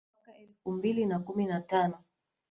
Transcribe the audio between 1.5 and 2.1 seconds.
tano